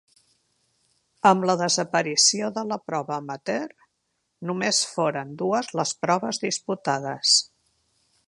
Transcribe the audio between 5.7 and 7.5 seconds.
les proves disputades.